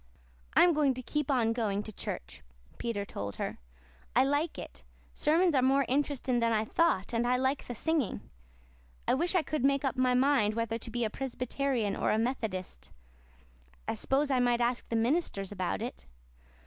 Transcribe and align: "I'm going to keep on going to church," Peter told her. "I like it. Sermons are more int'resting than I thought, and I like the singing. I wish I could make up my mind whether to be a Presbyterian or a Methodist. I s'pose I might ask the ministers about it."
"I'm 0.55 0.73
going 0.73 0.95
to 0.95 1.03
keep 1.03 1.29
on 1.29 1.53
going 1.53 1.83
to 1.83 1.91
church," 1.93 2.41
Peter 2.79 3.05
told 3.05 3.35
her. 3.35 3.59
"I 4.15 4.23
like 4.23 4.57
it. 4.57 4.83
Sermons 5.13 5.53
are 5.53 5.61
more 5.61 5.85
int'resting 5.87 6.39
than 6.39 6.51
I 6.51 6.65
thought, 6.65 7.13
and 7.13 7.27
I 7.27 7.37
like 7.37 7.67
the 7.67 7.75
singing. 7.75 8.27
I 9.07 9.13
wish 9.13 9.35
I 9.35 9.43
could 9.43 9.63
make 9.63 9.85
up 9.85 9.95
my 9.97 10.15
mind 10.15 10.55
whether 10.55 10.79
to 10.79 10.89
be 10.89 11.03
a 11.05 11.11
Presbyterian 11.11 11.95
or 11.95 12.09
a 12.09 12.17
Methodist. 12.17 12.91
I 13.87 13.93
s'pose 13.93 14.31
I 14.31 14.39
might 14.39 14.59
ask 14.59 14.89
the 14.89 14.95
ministers 14.95 15.51
about 15.51 15.83
it." 15.83 16.07